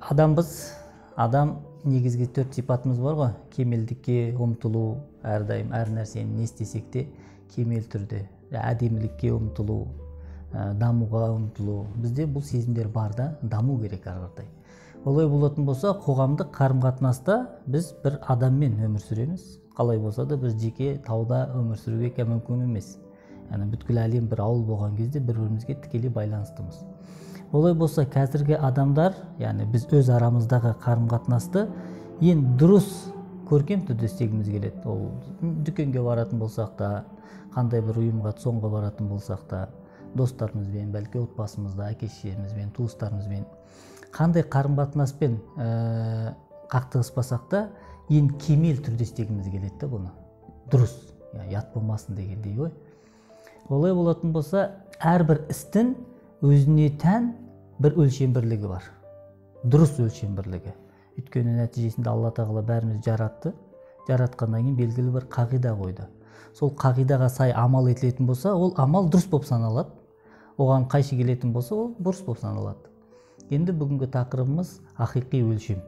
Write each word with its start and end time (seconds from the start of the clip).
адамбыз 0.00 0.72
адам 1.16 1.58
негизги 1.84 2.26
төрт 2.26 2.54
сыйпатыбыз 2.54 2.98
бар 2.98 3.14
го 3.14 3.30
кемелдикке 3.50 4.34
умтулуу 4.38 4.98
ар 5.22 5.44
дайым 5.44 5.72
ар 5.72 5.88
нерсени 5.88 6.36
не 6.36 6.44
истесек 6.44 6.84
де 6.92 7.08
кемел 7.54 7.82
түрдө 7.82 8.20
адемиликке 8.52 9.32
умтулуу 9.32 9.88
дамууга 10.52 11.32
умтулуу 11.32 11.86
бизде 11.96 12.26
бул 12.26 12.42
сезимдер 12.42 12.88
бар 12.88 13.14
да 13.16 13.38
дамуу 13.42 13.80
керек 13.80 14.06
ар 14.06 14.20
кандай 14.20 14.46
олай 15.04 15.28
болотун 15.28 15.64
болсо 15.64 15.94
коомдук 15.94 16.50
карым 16.52 16.80
катнаста 16.80 17.48
биз 17.66 17.92
бир 18.04 18.20
адам 18.26 18.54
менен 18.54 18.86
өмүр 18.90 19.02
сүрөбүз 19.02 19.42
калай 19.76 19.98
болсо 19.98 20.26
да 20.26 20.36
биз 20.36 20.54
жеке 20.62 20.96
тауда 21.06 21.48
өмүр 21.54 21.76
сүрүүгө 21.84 22.24
мүмкүн 22.34 22.64
эмес 22.68 22.96
яны 23.50 23.66
бүткүл 23.72 23.98
әлем 24.04 24.30
бір 24.30 24.44
ауыл 24.46 24.64
болған 24.70 24.96
кезде 24.96 25.20
бір 25.20 25.40
бірімізге 25.40 25.74
тікелей 25.82 26.10
байланыстымыз. 26.10 26.84
Олай 27.52 27.74
болса 27.74 28.04
қазіргі 28.04 28.58
адамдар 28.60 29.14
яғни 29.40 29.66
біз 29.72 29.86
өз 29.96 30.10
арамыздағы 30.12 30.74
қарым 30.82 31.08
қатынасты 31.08 31.66
ең 32.20 32.42
дұрыс 32.60 32.88
көркем 33.48 33.86
түрде 33.88 34.08
істегіміз 34.10 34.50
келеді. 34.52 34.82
Ол 34.84 35.08
дүкенге 35.64 36.02
баратын 36.04 36.40
болсақ 36.42 36.74
та 36.76 36.90
қандай 37.54 37.80
бір 37.84 38.02
ұйымға 38.02 38.34
соңғы 38.42 38.70
баратын 38.72 39.08
болсақ 39.08 39.46
та 39.48 39.68
достарымызбен 40.16 40.92
бәлки 40.92 41.22
отбасымызда 41.22 41.88
әке 41.94 42.08
шешемізбен 42.08 42.72
туыстарымызбен 42.76 43.46
қандай 44.12 44.44
қарым 44.44 44.76
қатынаспен 44.76 45.38
ә, 45.56 46.34
қақтығыспасақ 46.72 47.48
та 47.48 47.64
ең 48.12 48.34
кемел 48.40 48.82
түрде 48.84 49.08
істегіміз 49.08 49.48
келеді 49.52 49.74
да 49.80 49.88
бұны. 49.88 50.12
Дұрыс 50.72 50.94
ұят 51.48 51.72
болмасын 51.74 52.16
дегендей 52.16 52.56
ғой 52.56 52.72
олай 53.68 53.94
болатын 53.94 54.32
болса 54.32 54.68
әрбір 55.00 55.44
істің 55.52 55.94
өзіне 56.38 56.92
тән 57.02 57.32
бір 57.82 57.96
өлшем 57.98 58.30
бірлігі 58.36 58.68
бар 58.70 58.84
дұрыс 59.66 59.96
өлшем 59.98 60.36
бірлігі 60.36 60.70
өйткені 61.18 61.56
нәтижесінде 61.56 62.12
алла 62.12 62.30
тағала 62.30 62.62
бәрімізді 62.62 63.10
жаратты 63.10 63.52
жаратқаннан 64.06 64.62
кейін 64.62 64.76
белгілі 64.78 65.14
бір 65.16 65.26
қағида 65.34 65.74
қойды 65.80 66.06
сол 66.54 66.70
қағидаға 66.78 67.26
сай 67.34 67.50
амал 67.50 67.90
етілетін 67.90 68.30
болса 68.30 68.54
ол 68.54 68.70
амал 68.78 69.10
дұрыс 69.10 69.26
болып 69.26 69.50
саналады 69.50 69.90
оған 70.62 70.86
қайшы 70.86 71.18
келетін 71.18 71.52
болса 71.52 71.74
ол 71.74 71.90
бұрыс 71.98 72.22
болып 72.22 72.44
саналады 72.44 72.86
енді 73.50 73.74
бүгінгі 73.74 74.06
тақырыбымыз 74.14 74.76
ақиқи 74.94 75.42
өлшем 75.42 75.82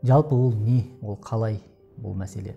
жалпы 0.00 0.32
ол 0.34 0.54
не 0.64 0.86
ол 1.02 1.20
қалай 1.20 1.60
бұл 2.00 2.16
мәселе 2.16 2.56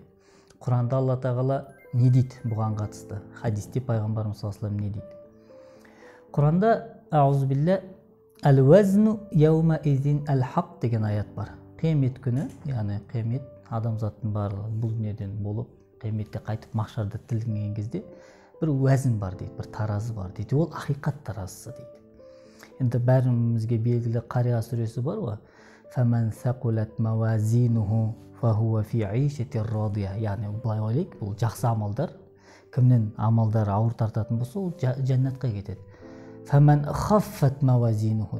құранда 0.64 0.96
алла 0.96 1.20
тағала 1.20 1.66
не 1.92 2.08
дейді 2.08 2.40
бұған 2.48 2.80
қатысты 2.80 3.20
хадисте 3.42 3.84
пайғамбарымыз 3.84 4.40
саллаллаху 4.40 4.80
не 4.80 4.94
дейді 4.96 5.04
құранда 6.32 6.97
аузубилля 7.10 7.80
әл 8.44 8.60
уәзну 8.60 9.18
яума 9.32 9.78
әл 9.84 10.42
хақ 10.54 10.78
деген 10.82 11.04
аят 11.08 11.28
бар 11.34 11.54
қиямет 11.80 12.18
күні 12.20 12.48
яғни 12.68 12.98
қиямет 13.12 13.42
адамзаттың 13.72 14.32
барлығы 14.34 14.72
бұл 14.82 14.92
дүниеден 14.92 15.32
болып 15.42 15.70
қияметте 16.02 16.42
қайтып 16.44 16.74
махшарда 16.76 17.18
тірілген 17.30 17.74
кезде 17.74 18.02
бір 18.60 18.72
уәзін 18.74 19.18
бар 19.18 19.38
дейді 19.40 19.56
бір 19.56 19.70
таразы 19.72 20.12
бар 20.12 20.32
дейді 20.36 20.56
ол 20.56 20.68
ақиқат 20.68 21.22
таразысы 21.24 21.72
дейді 21.78 22.82
енді 22.84 23.00
бәрімізге 23.08 23.78
белгілі 23.88 24.22
қария 24.28 24.60
сүресі 24.62 25.00
бар 25.00 25.18
ғой 25.24 25.36
яғни 30.22 30.52
былай 30.62 30.80
ойлайық 30.84 31.16
бұл 31.20 31.34
жақсы 31.40 31.66
амалдар 31.72 32.12
кімнің 32.74 33.14
амалдары 33.16 33.72
ауыр 33.72 33.94
тартатын 33.98 34.38
болса 34.38 34.60
ол 34.60 34.72
жәннатқа 34.78 35.50
кетеді 35.50 35.80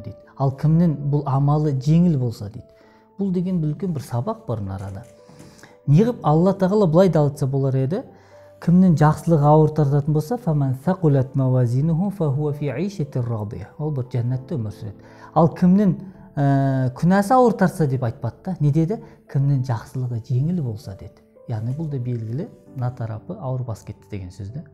дейді 0.04 0.16
ал 0.38 0.52
кімнің 0.56 0.94
бұл 1.12 1.24
амалы 1.28 1.74
жеңіл 1.76 2.18
болса 2.18 2.48
дейді 2.48 2.66
бұл 3.18 3.32
деген 3.34 3.62
үлкен 3.64 3.92
бір 3.96 4.04
сабақ 4.06 4.46
бар 4.48 4.62
мына 4.64 4.76
арада 4.78 5.04
неғып 5.88 6.22
алла 6.22 6.54
тағала 6.54 6.86
былай 6.86 7.08
да 7.12 7.24
айтса 7.26 7.46
болар 7.46 7.76
еді 7.76 8.02
кімнің 8.64 8.96
жақсылығы 8.98 9.48
ауыр 9.52 9.74
тартатын 9.76 10.14
болса 10.14 10.38
ол 13.78 13.92
бір 13.94 14.08
жәннатта 14.12 14.56
өмір 14.56 14.74
сүреді 14.74 15.12
ал 15.34 15.52
кімнің 15.54 15.94
ә, 16.34 16.90
күнәсі 16.98 17.34
ауыр 17.36 17.54
тартса 17.60 17.86
деп 17.86 18.04
айтпады 18.08 18.42
да 18.44 18.56
не 18.60 18.72
деді 18.72 18.98
кімнің 19.32 19.62
жақсылығы 19.68 20.22
жеңіл 20.26 20.62
болса 20.62 20.96
деді 20.98 21.22
яғни 21.48 21.76
бұл 21.78 21.88
да 21.92 22.02
белгілі 22.02 22.48
мына 22.74 22.90
тарапы 22.98 23.38
ауыр 23.38 23.62
басып 23.68 23.92
кетті 23.92 24.10
деген 24.10 24.34
сөз 24.34 24.52
да 24.56 24.64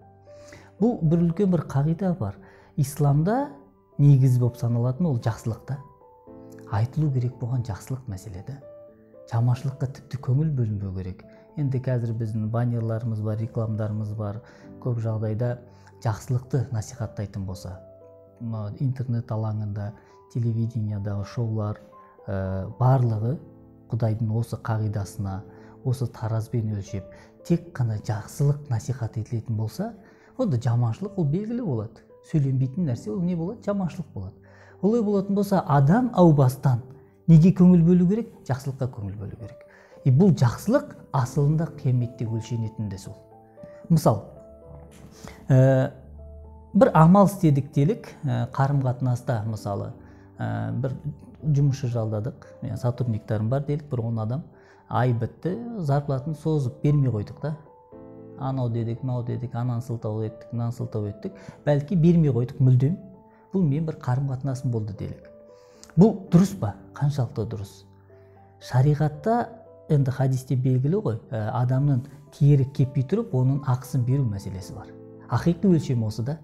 бұл 0.80 0.98
бір 1.02 1.28
үлкен 1.28 1.52
бір 1.52 1.66
қағида 1.70 2.16
бар 2.18 2.40
исламда 2.76 3.50
негіз 3.98 4.38
болып 4.38 4.58
саналатын 4.58 5.06
ол 5.06 5.18
жақсылық 5.22 5.64
та. 5.68 5.78
Айтылу 6.74 7.10
керек 7.14 7.36
болған 7.38 7.62
жақсылық 7.66 8.08
мәселе 8.10 8.42
да 8.46 8.58
жаманшылыққа 9.30 9.88
тіпті 9.96 10.18
көңіл 10.26 10.50
бөлінбеу 10.56 10.92
керек. 10.98 11.22
Енді 11.56 11.78
қазір 11.80 12.12
біздің 12.18 12.50
баннерларымыз 12.52 13.22
бар 13.24 13.38
рекламдарымыз 13.40 14.12
бар. 14.18 14.42
Көп 14.82 14.98
жағдайда 15.00 15.56
жақсылықты 16.04 16.66
насихаттайтын 16.72 17.46
болса 17.46 17.78
интернет 18.82 19.30
алаңында 19.32 19.92
телевидениедағы 20.34 21.24
шоулар 21.30 21.78
ә, 22.26 22.66
барлығы 22.78 23.36
құдайдың 23.92 24.32
осы 24.34 24.58
қағидасына 24.66 25.38
осы 25.84 26.08
таразбен 26.12 26.74
өлшеп 26.74 27.06
тек 27.46 27.70
қана 27.76 28.00
жақсылық 28.04 28.68
насихат 28.70 29.16
етілетін 29.20 29.56
болса 29.56 29.92
онда 30.36 30.58
жаманшылық 30.58 31.16
ол 31.16 31.24
белгілі 31.24 31.62
болады. 31.62 32.02
Сөйленбейтін 32.30 32.88
нәрсе 32.90 33.10
ол 33.12 33.20
не 33.22 33.36
болады? 33.36 33.62
Жаманшылық 33.66 34.06
болады. 34.14 34.34
Олай 34.82 35.02
болатын 35.02 35.34
болса 35.34 35.62
адам 35.66 36.10
әу 36.16 36.32
бастан 36.36 36.82
неге 37.26 37.52
көңіл 37.56 37.82
бөлу 37.84 38.08
керек? 38.08 38.30
Жақсылыққа 38.48 38.90
көңіл 38.98 39.16
бөлу 39.18 39.36
керек. 39.40 39.66
И 40.04 40.10
бұл 40.10 40.34
жақсылық 40.36 40.94
асылында 41.12 41.68
қияметте 41.80 42.26
өлшенетін 42.28 42.88
де 42.88 42.98
сол. 42.98 43.14
Мысал 43.88 44.24
ә, 45.48 45.92
бір 46.74 46.90
амал 46.94 47.28
істедік 47.28 47.72
делік 47.74 48.08
ә, 48.24 48.48
қарым 48.52 48.82
қатынаста 48.84 49.42
мысалы 49.48 49.92
ә, 50.38 50.72
бір 50.72 50.96
жұмысшы 51.44 51.90
жалдадық 51.92 52.46
сотрудниктарым 52.80 53.50
бар 53.52 53.64
делік 53.68 53.88
бір 53.90 54.06
он 54.08 54.18
адам 54.20 54.44
ай 54.88 55.12
бітті 55.12 55.54
зарплатаны 55.78 56.36
созып 56.40 56.82
бермей 56.82 57.12
қойдық 57.12 57.40
та. 57.40 57.56
Анау 58.38 58.70
дедік 58.70 59.02
мынау 59.02 59.24
дедік 59.24 59.54
ананы 59.54 59.82
сылтау 59.82 60.24
еттік 60.24 60.52
мынаны 60.52 60.72
сылтау 60.72 61.06
еттік. 61.10 61.36
Бәлки 61.66 61.94
бермей 61.94 62.32
қойдық 62.34 62.60
мүлдем. 62.60 62.98
Бұл 63.54 63.62
мен 63.62 63.86
бір 63.86 64.00
қарым 64.02 64.32
қатынасым 64.32 64.72
болды 64.74 64.96
делік 64.98 65.30
бұл 65.98 66.16
дұрыс 66.30 66.54
па? 66.58 66.74
Қаншалықты 66.94 67.44
дұрыс? 67.50 67.74
Шариғатта 68.64 69.36
енді 69.92 70.14
хадисте 70.14 70.56
белгілі 70.58 71.00
ғой 71.04 71.18
ә, 71.30 71.50
адамның 71.60 72.00
тері 72.34 72.66
кеппей 72.74 73.06
тұрып 73.06 73.34
оның 73.36 73.60
ақысын 73.70 74.02
беру 74.06 74.24
мәселесі 74.26 74.74
бар. 74.74 74.90
Ақиқи 75.30 75.70
өлшем 75.70 76.02
осы 76.06 76.24
да. 76.26 76.38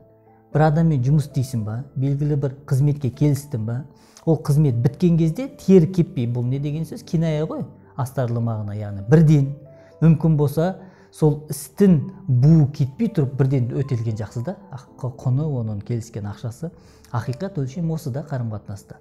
Бір 0.54 0.66
адаммен 0.68 1.02
жұмыс 1.02 1.26
істейсің 1.28 1.64
ба? 1.66 1.80
Белгілі 1.96 2.38
бір 2.44 2.54
қызметке 2.68 3.10
келістің 3.10 3.66
ба? 3.66 3.80
Ол 4.24 4.38
қызмет 4.38 4.78
біткен 4.84 5.18
кезде 5.18 5.48
тері 5.48 5.90
кеппей 5.90 6.28
бұл 6.30 6.46
не 6.46 6.60
деген 6.62 6.86
сөз? 6.86 7.02
Киная 7.02 7.46
ғой. 7.46 7.64
Астарлы 7.96 8.42
мағына 8.44 8.76
яғни 8.78 9.02
бірден. 9.08 9.54
Мүмкін 10.00 10.36
болса 10.36 10.76
сол 11.12 11.40
істің 11.50 11.98
буы 12.28 12.66
кетпей 12.76 13.10
тұрып 13.14 13.34
бірден 13.38 13.70
өтелген 13.76 14.18
жақсы 14.20 14.44
да. 14.46 14.56
Құны 15.00 15.46
оның 15.46 15.82
келіскен 15.86 16.28
ақшасы. 16.30 16.70
Ақиқат 17.12 17.58
өлшем 17.58 17.90
осы 17.90 18.12
да 18.14 18.22
қарым 18.28 18.52
қатынаста 18.54 19.00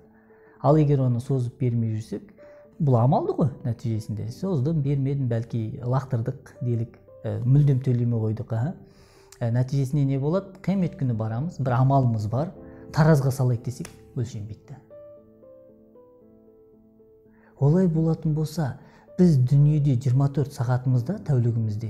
ал 0.61 0.75
егер 0.75 1.01
оны 1.05 1.21
созып 1.21 1.59
бермей 1.59 1.95
жүрсек 1.95 2.33
бұл 2.79 2.99
амалды 3.03 3.35
ғой 3.37 3.51
нәтижесінде. 3.63 4.29
Создым 4.31 4.81
бермедім 4.81 5.29
бәлки 5.29 5.79
лақтырдық 5.83 6.55
делік. 6.61 6.97
Ә, 7.23 7.39
мүлдем 7.43 7.81
төлемей 7.83 8.19
қойдық 8.19 8.53
ә, 8.55 9.51
нәтижесінде 9.51 10.05
не 10.05 10.19
болады? 10.19 10.55
Қиямет 10.63 10.99
күні 10.99 11.15
барамыз 11.15 11.59
бір 11.59 11.79
амалымыз 11.79 12.27
бар. 12.31 12.53
Таразға 12.95 13.31
салайық 13.31 13.65
десек 13.65 13.91
өлшенбейді 14.15 14.79
олай 17.59 17.88
болатын 17.88 18.33
болса 18.33 18.79
біз 19.19 19.36
дүниеде 19.44 19.98
24 20.00 20.54
сағатымызда 20.56 21.18
тәулігімізде 21.27 21.89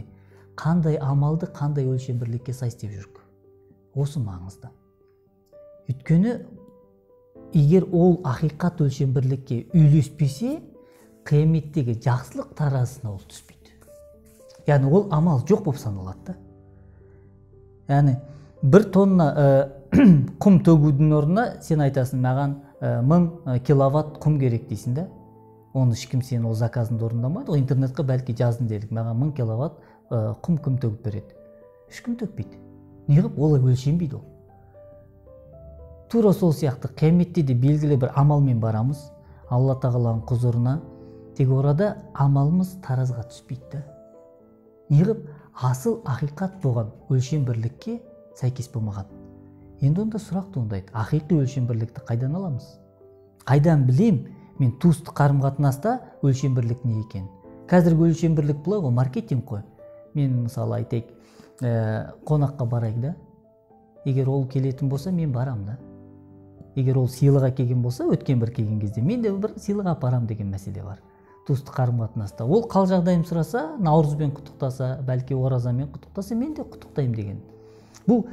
қандай 0.57 0.97
амалды 0.97 1.45
қандай 1.53 1.85
өлшем 1.85 2.17
бірлікке 2.17 2.53
сай 2.57 2.71
істеп 2.73 2.89
жүрік? 2.95 3.19
Осы 3.93 4.19
маңызды. 4.19 4.71
Өйткені 5.89 6.39
егер 7.53 7.85
ол 7.93 8.17
ақиқат 8.25 8.81
өлшем 8.81 9.13
бірлікке 9.13 9.67
үйлеспесе 9.77 10.57
қияметтегі 11.29 11.99
жақсылық 12.01 12.55
таразысына 12.57 13.13
ол 13.13 13.21
түспейді. 13.29 13.77
Яғни 14.65 14.89
ол 14.89 15.07
амал 15.13 15.43
жоқ 15.45 15.63
болып 15.67 15.79
саналады 15.81 16.31
да. 16.31 16.35
Яғни 17.93 18.17
бір 18.63 18.89
тонна 18.89 19.29
ә, 19.29 19.45
құм 20.41 20.59
төгудің 20.65 21.13
орнына 21.13 21.45
сен 21.61 21.85
айтасың 21.85 22.25
маған 22.25 22.57
ә, 22.81 22.99
мың 23.05 23.61
киловатт 23.65 24.17
құм 24.23 24.41
керек 24.41 24.65
дейсің 24.69 24.97
да. 24.97 25.07
Оны 25.73 25.93
ешкім 25.97 26.21
сен 26.25 26.45
ол 26.45 26.55
заказыңды 26.57 27.05
орындамайды 27.05 27.51
ғой. 27.51 27.61
Интернетке 27.61 28.03
бәлки 28.03 28.35
жаздың 28.37 28.67
делік 28.71 28.91
маған 28.95 29.19
мың 29.19 29.35
киловатт 29.37 29.77
ә, 30.09 30.35
құм 30.41 30.57
кім 30.63 30.79
төгіп 30.81 31.05
береді? 31.05 31.37
Ешкім 31.91 32.17
төкпейді 32.17 32.57
неғып 33.09 33.39
олай 33.41 33.61
өлшенбейді 33.61 34.19
ол. 34.19 34.25
Тура 36.09 36.33
сол 36.33 36.53
сияқты. 36.53 36.89
Қияметте 36.97 37.43
де 37.43 37.53
белгілі 37.53 37.97
бір 38.01 38.13
амалмен 38.17 38.59
барамыз. 38.61 39.11
Алла 39.49 39.75
тағаланың 39.81 40.25
құзырына 40.29 40.75
тек 41.37 41.49
орада 41.53 41.95
амалымыз 42.13 42.75
таразға 42.85 43.25
түспейді 43.29 43.69
да. 43.73 43.83
Неғып 44.89 45.25
асыл 45.53 45.99
ақиқат 46.05 46.59
болған 46.63 46.91
өлшем 47.09 47.45
бірлікке 47.45 47.99
сәйкес 48.37 48.69
болмаған. 48.73 49.09
Енді 49.81 50.05
онда 50.05 50.21
сұрақ 50.21 50.51
туындайды. 50.53 50.89
Ақиқи 50.93 51.37
өлшем 51.39 51.69
бірлікті 51.69 52.05
қайдан 52.09 52.35
аламыз? 52.37 52.65
Қайдан 53.45 53.85
білем? 53.87 54.25
Мен 54.59 54.71
туыстық 54.79 55.15
қарым 55.15 55.41
қатынаста 55.43 55.99
өлшем 56.21 56.55
бірлік 56.55 56.83
не 56.85 56.99
екен? 57.01 57.27
Қазіргі 57.69 58.09
өлшем 58.09 58.35
бірлік 58.35 58.63
былай 58.65 58.81
ғой 58.83 58.91
маркетинг 58.91 59.45
қой. 59.47 59.61
Мен 60.13 60.43
мысалы 60.45 60.81
айтайық 60.81 61.11
ә, 61.61 62.13
қонаққа 62.25 62.65
барайық 62.69 62.99
да 63.01 63.15
егер 64.05 64.29
ол 64.29 64.47
келетін 64.47 64.89
болса 64.89 65.11
мен 65.11 65.31
барам 65.31 65.65
да. 65.65 65.77
Егер 66.75 66.97
ол 66.97 67.07
сыйлық 67.07 67.49
әкелген 67.51 67.81
болса 67.81 68.03
өткен 68.03 68.39
бір 68.39 68.51
келген 68.55 68.79
кезде 68.79 69.01
мен 69.01 69.21
де 69.21 69.31
бір 69.31 69.55
сыйлық 69.57 69.91
апарам 69.91 70.27
деген 70.27 70.51
мәселе 70.51 70.83
бар. 70.83 70.99
Туыстық 71.47 71.75
қарым 71.75 72.03
қатынаста 72.03 72.45
ол 72.45 72.67
қал 72.69 72.87
жағдайым 72.89 73.23
сұраса 73.25 73.77
наурызбен 73.79 74.33
құттықтаса 74.35 74.99
бәлки 75.05 75.33
оразамен 75.33 75.89
құттықтаса 75.93 76.35
мен 76.35 76.53
де 76.53 76.61
құттықтаймын 76.61 77.15
деген. 77.15 77.41
Бұл 78.07 78.27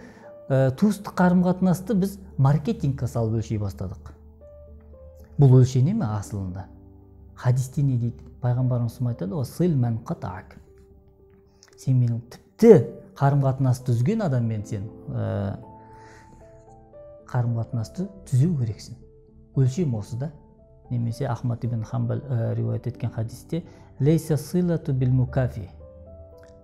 ә, 0.48 0.70
туыстық 0.76 1.16
қарым 1.16 1.44
қатынасты 1.46 1.94
біз 1.94 2.18
маркетингке 2.36 3.06
салып 3.06 3.40
өлшей 3.40 3.58
бастадық. 3.58 4.15
Бұл 5.38 5.60
өлшене 5.60 5.94
ме 5.94 6.06
асылында? 6.06 6.66
Хадисте 7.36 7.82
не 7.82 7.98
дейді? 7.98 8.22
Пайғамбарымыз 8.42 9.00
айтады 9.00 9.34
ғой 9.34 9.44
сен 11.76 11.98
менің 12.00 12.20
тіпті 12.32 12.72
қарым 13.18 13.42
қатынасты 13.44 13.92
үзген 13.92 14.22
адаммен 14.24 14.64
сен 14.66 14.88
ә, 15.12 15.56
қарым 17.28 17.56
қатынасты 17.58 18.08
түзеу 18.30 18.56
керексің. 18.60 18.96
Өлшем 19.56 19.94
осы 19.98 20.16
да? 20.16 20.30
Немесе 20.90 21.26
ахмад 21.28 21.64
ибн 21.64 21.84
хамбал 21.84 22.18
ә, 22.18 22.54
риуаят 22.54 22.86
еткен 22.86 23.10
хадисте 23.10 23.64
лейса 24.00 24.36
силату 24.36 24.92
бил 24.92 25.10
мукафи 25.10 25.68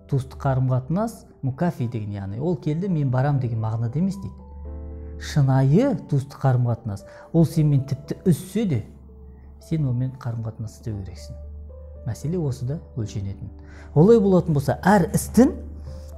туыстық 0.09 0.41
қарым 0.41 0.69
қатынас 0.71 1.25
мукафи 1.41 1.87
деген 1.87 2.13
яғни 2.13 2.39
ол 2.39 2.57
келді 2.57 2.89
мен 2.89 3.11
барам 3.11 3.39
деген 3.39 3.59
мағынада 3.61 3.99
емес 3.99 4.17
дейді. 4.17 4.42
Шынайы 5.19 5.93
туыстық 6.09 6.41
қарым 6.41 6.67
қатынас 6.69 7.05
ол 7.33 7.45
сенімен 7.45 7.85
тіпті 7.89 8.17
үзсе 8.25 8.65
де 8.65 8.83
сен 9.61 9.87
онымен 9.87 10.15
қарым 10.19 10.43
қатынас 10.45 10.77
істеу 10.79 10.97
керексің. 11.01 11.37
Мәселе 12.05 12.39
осыда 12.39 12.79
өлшенетін. 12.97 13.51
Олай 13.95 14.19
болатын 14.19 14.53
болса 14.53 14.77
әр 14.83 15.07
істің 15.15 15.53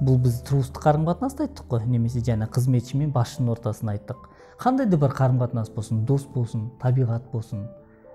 бұл 0.00 0.18
біз 0.24 0.40
туыстық 0.48 0.82
қарым 0.82 1.06
қатынасты 1.08 1.46
айттық 1.46 1.70
қой 1.70 1.86
немесе 1.86 2.20
жаңа 2.20 2.48
қызметші 2.52 2.98
мен 3.00 3.12
басшының 3.14 3.54
ортасын 3.54 3.92
айттық. 3.94 4.26
Қандай 4.60 4.90
да 4.90 4.98
бір 5.00 5.14
қарым 5.16 5.38
қатынас 5.40 5.70
болсын 5.72 6.04
дос 6.08 6.26
болсын 6.34 6.70
табиғат 6.82 7.30
болсын 7.32 7.66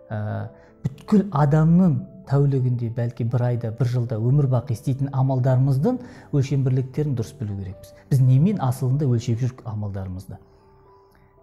ә, 0.10 0.50
бүткіл 0.83 1.28
адамның 1.31 1.98
тәулігінде 2.30 2.92
бәлки 2.95 3.25
бір 3.30 3.48
айда 3.48 3.72
бір 3.78 3.89
жылда 3.95 4.19
өмір 4.19 4.50
бақи 4.51 4.75
істейтін 4.78 5.12
амалдарымыздың 5.13 6.00
өлшем 6.33 6.63
бірліктерін 6.68 7.18
дұрыс 7.18 7.33
білу 7.39 7.57
керекпіз. 7.60 7.94
Біз 8.10 8.22
немен 8.25 8.62
асылында 8.62 9.10
өлшеп 9.10 9.42
жүрік 9.42 9.66
амалдарымызды? 9.66 10.38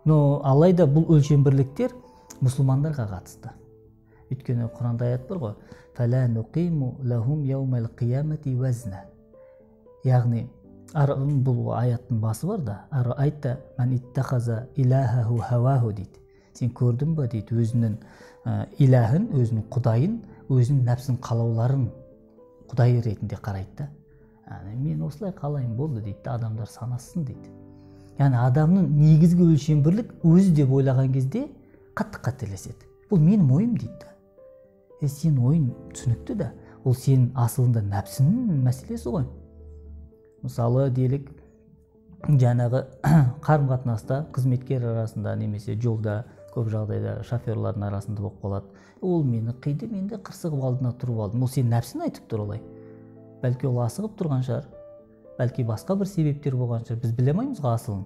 Но 0.04 0.40
алайда 0.44 0.86
бұл 0.86 1.08
өлшем 1.14 1.42
бірліктер 1.46 1.94
мұсылмандарға 2.44 3.08
қатысты. 3.10 3.50
Өйткені 4.30 4.68
құранда 4.76 5.08
аят 5.08 5.26
бар 5.28 5.38
ғой. 5.42 5.54
Яғни 10.06 10.46
бұл 10.94 11.72
аяттың 11.76 12.20
басы 12.20 12.46
бар 12.46 12.60
да 12.64 12.76
айтта 13.18 13.58
дейді. 15.92 16.20
Сен 16.54 16.70
көрдің 16.70 17.14
ба 17.14 17.26
дейді. 17.26 17.54
Өзінің 17.54 17.96
ә, 18.44 18.66
иләһін 18.78 19.28
өзінің 19.34 19.68
құдайын 19.74 20.18
өзінің 20.48 20.84
нәпсін 20.86 21.18
қалауларын 21.22 21.88
құдай 22.70 23.00
ретінде 23.04 23.36
қарайды 23.36 23.76
да 23.78 23.88
мен 24.74 25.02
осылай 25.02 25.32
қалаймын 25.32 25.76
болды 25.76 26.00
дейді. 26.00 26.18
Да 26.24 26.34
адамдар 26.34 26.66
санасын 26.66 27.24
дейді. 27.24 27.50
Яғни 28.18 28.38
адамның 28.42 28.86
негізгі 28.98 29.46
өлшем 29.52 29.82
бірлік 29.86 30.12
өзі 30.26 30.52
деп 30.56 30.72
ойлаған 30.74 31.12
кезде 31.14 31.46
қатты 31.98 32.22
қателеседі. 32.24 32.88
Бұл 33.10 33.20
менің 33.22 33.50
ойым 33.54 33.76
дейді 33.78 33.94
да. 34.02 34.14
Е 35.00 35.08
сенің 35.08 35.44
ойың 35.50 35.68
түсінікті 35.94 36.38
да. 36.38 36.52
Ол 36.84 36.94
сенің 36.94 37.30
асылында 37.38 37.82
нәпсінің 37.86 38.62
мәселесі 38.64 39.12
ғой. 39.14 39.28
Мысалы 40.42 40.88
делік 40.94 41.30
жаңағы 42.26 42.84
қарым 43.46 43.70
қатынаста 43.70 44.24
қызметкер 44.34 44.86
арасында 44.92 45.34
немесе 45.38 45.78
жолда 45.78 46.24
көп 46.54 46.70
жағдайда 46.72 47.20
шоферлардың 47.28 47.86
арасында 47.90 48.22
болып 48.22 48.42
қалады. 48.42 48.72
Ол 49.00 49.22
мені 49.22 49.54
қиды 49.62 49.86
мен 49.90 50.08
де 50.10 50.18
қырсығып 50.18 50.64
алдына 50.64 50.94
тұрып 50.98 51.22
алдым. 51.22 51.46
Ол 51.46 51.52
сенің 51.52 51.76
нәпсің 51.76 52.04
айтып 52.08 52.26
тұр 52.30 52.46
олай. 52.48 52.62
Бәлки 53.42 53.68
ол 53.70 53.78
асығып 53.84 54.18
тұрған 54.18 54.42
шығар. 54.46 54.66
Бәлки 55.38 55.64
басқа 55.66 55.96
бір 55.98 56.10
себептер 56.10 56.56
болған 56.58 56.84
шығар 56.86 57.02
біз 57.02 57.14
біле 57.16 57.32
алмаймыз 57.32 57.62
ғой 57.62 57.74
асылын. 57.74 58.04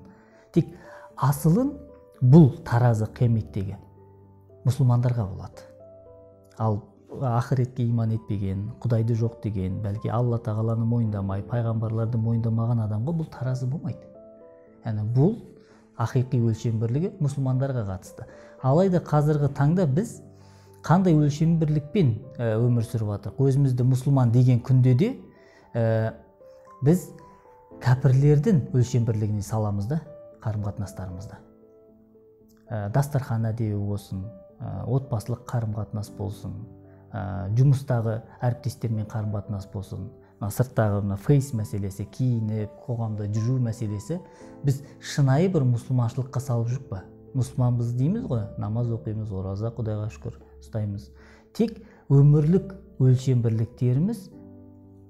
Тек 0.53 0.73
асылын 1.17 1.75
бұл 2.23 2.49
таразы 2.67 3.09
қияметтегі 3.19 3.79
мұсылмандарға 4.67 5.27
болады. 5.29 5.69
Ал 6.59 6.83
ақыретке 7.13 7.85
иман 7.89 8.13
етпеген 8.17 8.69
құдайды 8.81 9.17
жоқ 9.19 9.41
деген 9.43 9.81
бәлки 9.85 10.09
алла 10.09 10.39
тағаланы 10.39 10.87
мойындамай 10.89 11.43
пайғамбарларды 11.49 12.21
мойындамаған 12.21 12.85
адамға 12.87 13.17
бұл 13.19 13.29
таразы 13.33 13.67
болмайды. 13.69 14.07
Яғни 14.85 15.05
бұл 15.17 15.35
ақиқи 16.01 16.41
өлшем 16.41 16.79
бірлігі 16.81 17.13
мұсылмандарға 17.21 17.85
қатысты. 17.91 18.27
Алайда 18.63 19.03
қазіргі 19.05 19.51
таңда 19.57 19.87
біз 19.87 20.21
қандай 20.83 21.15
өлшем 21.19 21.59
бірлікпен 21.61 22.15
өмір 22.39 22.87
сүріп 22.89 23.13
жатырмық 23.13 23.45
өзімізді 23.49 23.87
мұсылман 23.87 24.33
деген 24.35 24.63
күнде 24.65 24.95
де 24.99 25.11
ә, 25.75 26.15
біз 26.83 27.09
кәпірлердің 27.83 28.61
өлшем 28.75 29.07
бірлігіне 29.07 29.43
саламыз 29.47 29.89
да 29.91 30.01
қарым 30.43 30.65
қатынастарымызды 30.67 31.39
ә, 32.69 32.89
дастархан 32.95 33.47
әдеуі 33.53 33.79
болсын 33.87 34.25
ә, 34.59 34.83
отбасылық 34.91 35.45
қарым 35.47 35.77
қатынас 35.77 36.11
болсын 36.19 36.57
ә, 37.13 37.49
жұмыстағы 37.59 38.19
әріптестермен 38.41 39.07
қарым 39.11 39.31
қатынас 39.37 39.69
болсын 39.73 40.09
мына 40.43 40.51
сырттағы 40.51 41.05
мына 41.07 41.17
фейс 41.23 41.53
мәселесі 41.55 42.09
киініп 42.11 42.75
қоғамда 42.83 43.29
жүру 43.31 43.61
мәселесі 43.63 44.19
біз 44.67 44.83
шынайы 45.15 45.53
бір 45.55 45.69
мұсылманшылыққа 45.71 46.43
салып 46.43 46.73
жүрік 46.73 46.89
па? 46.91 47.05
Мұсылманбыз 47.39 47.95
дейміз 47.97 48.27
ғой 48.29 48.43
намаз 48.61 48.91
оқимыз 48.93 49.31
ораза 49.33 49.71
құдайға 49.73 50.11
шүкір 50.13 50.41
ұстаймыз. 50.59 51.07
Тек 51.57 51.79
өмірлік 52.13 52.75
өлшем 53.01 53.41
бірліктеріміз 53.47 54.27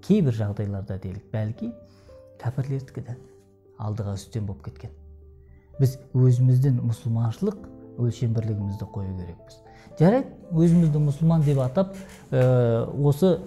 кейбір 0.03 0.37
жағдайларда 0.37 0.99
делік 1.03 1.25
бәлки 1.33 1.71
кәпірлердікі 2.43 3.05
да 3.07 3.17
алдыға 3.83 4.17
үстем 4.19 4.47
болып 4.47 4.67
кеткен. 4.67 4.91
Біз 5.79 5.97
өзіміздің 6.15 6.81
мұсылманшылық 6.85 7.59
өлшем 8.03 8.35
бірлігімізді 8.37 8.89
қою 8.93 9.15
керекпіз. 9.19 9.59
Жарайды 9.99 10.33
өзімізді 10.53 11.03
мұсылман 11.07 11.45
деп 11.47 11.61
атап 11.63 11.95
ә, 12.31 12.85
осы 12.89 13.39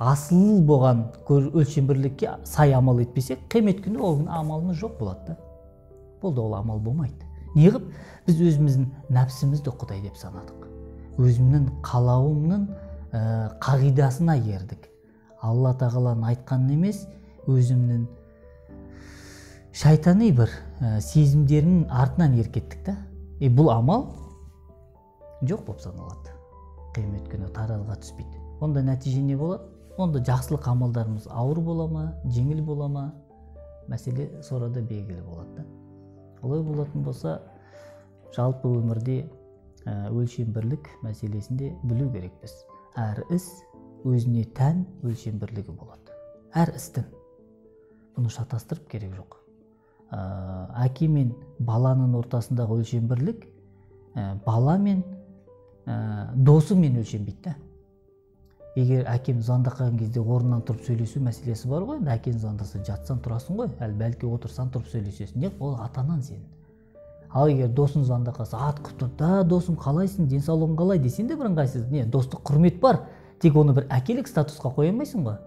асыл 0.00 0.60
болған 0.66 1.06
өлшем 1.28 1.88
бірлікке 1.90 2.36
сай 2.48 2.74
амал 2.76 3.00
етпесек 3.02 3.42
қиямет 3.52 3.82
күні 3.84 4.00
ол 4.00 4.22
амалымыз 4.26 4.78
жоқ 4.80 4.98
болады 4.98 5.32
да. 5.32 5.36
Болды 6.22 6.40
ол 6.40 6.54
амал 6.54 6.78
болмайды. 6.78 7.26
Неғып 7.54 7.90
біз 8.26 8.40
өзіміздің 8.50 8.86
нәпсімізді 9.10 9.74
құдай 9.80 10.02
деп 10.04 10.16
санадық. 10.20 10.68
Өзімнің 11.20 11.68
қалауымның 11.84 12.68
ә, 13.12 13.20
қағидасына 13.60 14.38
ердік. 14.40 14.89
Алла 15.42 15.72
тағаланың 15.80 16.26
айтқанын 16.32 16.74
емес 16.76 17.04
өзімнің 17.48 18.06
шайтани 19.72 20.30
бір 20.36 20.50
ә, 20.80 20.98
сезімдерінің 21.04 21.86
артынан 21.90 22.36
еркеттік 22.40 22.84
та. 22.86 22.96
И 23.40 23.48
бұл 23.48 23.70
амал 23.72 24.08
жоқ 25.46 25.64
болып 25.66 25.80
саналады. 25.80 26.34
Қиямет 26.94 27.30
күні 27.30 27.48
таразыға 27.54 27.96
түспейді. 28.02 28.40
Онда 28.60 28.82
нәтиже 28.84 29.22
не 29.24 29.36
болады? 29.40 29.64
Онда 30.00 30.20
жақсылық 30.26 30.68
амалдарымыз 30.68 31.28
ауыр 31.30 31.60
бола 31.64 31.86
ма 31.88 32.04
жеңіл 32.26 32.62
бола 32.64 32.88
ма? 32.88 33.04
Мәселе 33.88 34.28
сорада 34.44 34.82
белгілі 34.82 35.22
болады 35.24 35.62
да. 35.62 35.64
Олай 36.42 36.62
болатын 36.64 37.04
болса 37.04 37.40
жалпы 38.36 38.68
өмірде 38.68 39.22
ә, 39.86 40.10
өлшем 40.12 40.52
бірлік 40.54 40.88
мәселесінде 41.04 41.72
білу 41.82 42.10
керекпіз 42.12 42.54
әр 43.00 43.24
іс 43.34 43.48
өзіне 44.04 44.44
тән 44.56 44.84
өлшем 45.04 45.38
бірлігі 45.40 45.74
болады. 45.76 46.16
Әр 46.56 46.72
істің. 46.76 47.06
Бұны 48.16 48.32
шатастырып 48.32 48.88
керек 48.90 49.14
жоқ. 49.16 49.38
Ә, 50.10 50.20
әке 50.86 51.08
мен 51.08 51.32
баланың 51.58 52.16
ортасындағы 52.18 52.80
өлшем 52.80 53.08
бірлік 53.10 53.44
ә, 54.14 54.36
бала 54.46 54.76
мен 54.78 55.04
ә, 55.86 56.32
досыңмен 56.34 56.98
өлшенбейді 56.98 57.44
да 57.44 57.56
егер 58.78 59.06
әкем 59.10 59.40
звондап 59.42 59.76
қалған 59.78 59.98
кезде 59.98 60.20
орнынан 60.20 60.62
тұрып 60.66 60.86
сөйлесу 60.86 61.22
мәселесі 61.22 61.70
бар 61.70 61.86
ғой 61.86 62.00
енді 62.00 62.14
әкең 62.14 62.38
звондаса 62.42 62.82
жатсаң 62.86 63.22
тұрасың 63.22 63.58
ғой 63.58 63.70
әлі 63.82 63.98
бәлки 64.02 64.30
отырсаң 64.30 64.70
тұрып 64.74 64.90
сөйлесесің. 64.92 65.44
Неғып 65.44 65.62
ол 65.62 65.76
ата 65.82 66.02
анаң 66.02 66.22
сенің 66.26 66.48
ал 67.30 67.48
егер 67.48 67.68
досың 67.68 68.04
звондап 68.04 68.36
калса 68.36 68.58
ат 68.68 68.80
туруп 68.98 69.16
да 69.18 69.42
досым 69.44 69.76
калайсың 69.78 70.26
ден 70.28 70.42
соолугуң 70.42 70.76
калай 70.76 70.98
десең 70.98 71.28
да 71.28 71.36
бир 71.38 71.50
ыңгайсыз 71.50 71.86
эмне 71.86 72.04
достук 72.04 72.42
құрмет 72.42 72.80
бар. 72.80 73.00
Тек 73.40 73.56
оны 73.56 73.74
бір 73.76 73.86
әкелік 73.90 74.28
статусқа 74.28 74.72
қоя 74.76 74.92
алмайсың 74.92 75.24
ғой. 75.26 75.38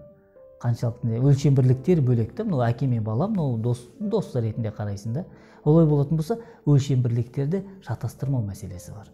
Қаншалықты 0.62 1.20
өлшем 1.20 1.54
бірліктер 1.58 2.00
бөлек 2.00 2.34
та 2.34 2.44
мынау 2.44 2.64
әке 2.66 2.86
мен 2.88 3.02
бала 3.04 3.28
мынау 3.28 3.58
дос 3.58 3.82
дос 4.00 4.34
ретінде 4.34 4.72
қарайсың 4.74 5.12
да. 5.12 5.24
Олай 5.64 5.86
болатын 5.86 6.16
болса 6.16 6.38
өлшем 6.66 7.02
бірліктерді 7.04 7.62
шатастырмау 7.86 8.42
мәселесі 8.46 8.94
бар. 8.96 9.10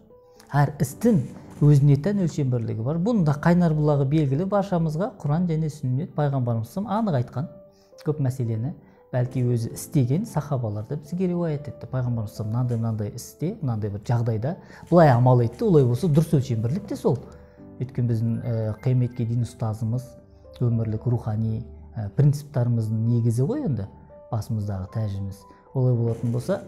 Әр 0.51 0.73
істің 0.83 1.21
өзіне 1.61 1.97
тән 2.03 2.23
өлшем 2.25 2.49
бірлігі 2.51 2.83
бар. 2.83 2.97
Бұның 2.99 3.25
да 3.27 3.35
қайнар 3.39 3.75
бұлағы 3.75 4.07
белгілі 4.11 4.47
баршамызға 4.51 5.13
құран 5.21 5.45
және 5.47 5.69
сүннет 5.71 6.15
пайғамбарымыз 6.17 6.73
анық 6.81 7.19
айтқан 7.21 7.47
көп 8.05 8.19
мәселені 8.23 8.73
бәлки 9.11 9.43
өзі 9.43 9.73
істеген 9.75 10.25
сахабалар 10.25 10.87
да 10.89 10.97
бізге 10.97 11.27
риуаят 11.27 11.67
етті. 11.67 11.87
Пайғамбарымыз 11.91 12.39
мынандай 12.43 12.77
мынандай 12.77 13.13
істе 13.15 13.53
мынандай 13.61 13.91
бір 13.91 14.03
жағдайда 14.07 14.55
былай 14.89 15.11
амал 15.11 15.43
етті 15.43 15.67
олай 15.67 15.85
болса 15.85 16.07
дұрыс 16.07 16.33
өлшем 16.39 16.63
бірлік 16.63 16.87
те 16.87 16.95
сол. 16.95 17.19
Өйткені 17.79 18.11
біздің 18.11 18.33
ә, 18.41 18.53
қияметке 18.83 19.25
дейін 19.29 19.45
ұстазымыз 19.45 20.05
өмірлік 20.61 21.07
рухани 21.09 21.61
ә, 21.95 22.09
принциптарымыздың 22.17 23.05
негізі 23.07 23.45
ғой 23.49 23.65
енді 23.65 23.87
басымыздағы 24.31 24.89
тәжіміз. 24.93 25.41
Олай 25.73 25.95
болатын 25.97 26.33
болса 26.33 26.61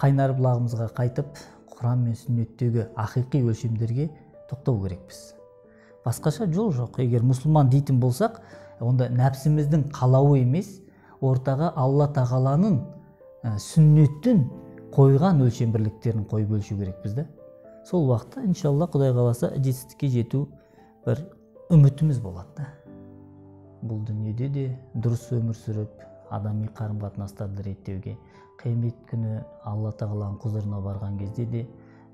қайнар 0.00 0.34
бұлағымызға 0.38 0.90
қайтып 0.96 1.40
құран 1.76 2.06
мен 2.06 2.16
сүннеттегі 2.18 2.88
ақиқи 2.98 3.42
өлшемдерге 3.44 4.08
тоқтау 4.50 4.80
керекпіз. 4.82 5.20
Басқаша 6.04 6.48
жол 6.52 6.72
жоқ. 6.72 7.00
Егер 7.04 7.24
мұсылман 7.24 7.70
дейтін 7.72 8.00
болсақ 8.00 8.40
онда 8.80 9.10
нәпсіміздің 9.12 9.90
қалауы 9.94 10.40
емес 10.42 10.78
ортаға 11.20 11.72
алла 11.76 12.08
тағаланың 12.16 12.80
ә, 13.44 13.56
сүннеттің 13.60 14.44
қойған 14.94 15.44
өлшем 15.44 15.72
бірліктерін 15.74 16.24
қойып 16.30 16.56
өлшеу 16.56 16.80
керекпіз 16.80 17.14
да 17.20 17.26
сол 17.88 18.08
уақытта 18.10 18.44
иншалла 18.46 18.88
құдай 18.90 19.14
қаласа 19.16 19.52
жетістікке 19.56 20.08
жету 20.12 20.44
бір 21.06 21.22
үмітіміз 21.72 22.20
болады 22.20 22.54
да. 22.58 22.68
Бұл 23.80 24.02
дүниеде 24.04 24.48
де 24.52 24.64
дұрыс 24.94 25.30
өмір 25.36 25.56
сүріп 25.56 26.04
адами 26.30 26.68
қарым 26.76 27.00
қатынастарды 27.00 27.64
реттеуге 27.64 28.16
қиямет 28.60 28.98
күні 29.10 29.40
алла 29.64 29.92
тағаланың 29.96 30.38
құзырына 30.42 30.80
барған 30.84 31.18
кезде 31.22 31.46
де 31.48 31.62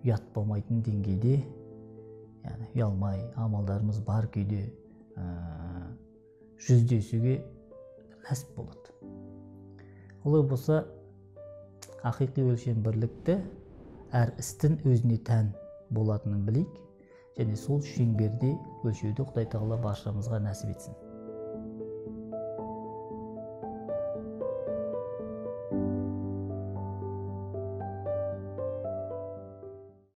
ұят 0.04 0.28
болмайтын 0.34 0.82
деңгейде 0.86 1.40
яғни 2.46 2.68
ұялмай 2.76 3.22
амалдарымыз 3.34 3.98
бар 4.06 4.28
күйде 4.30 4.62
ә, 5.18 5.24
жүздесуге 6.62 7.40
нәсіп 8.28 8.54
болады. 8.56 8.94
Олай 10.24 10.46
болса 10.46 10.84
ақиқи 12.06 12.46
өлшем 12.46 12.82
бірлікті 12.86 13.40
әр 14.16 14.32
істің 14.42 14.78
өзіне 14.88 15.18
тән 15.28 15.50
болатынын 15.96 16.44
білейік 16.48 16.78
және 17.38 17.56
сол 17.62 17.82
шеңберде 17.84 18.54
өлшеуді 18.84 19.26
құдай 19.28 19.50
тағала 19.52 19.76
баршамызға 19.82 20.40
нәсіп 20.46 20.72
етсін. 20.72 20.94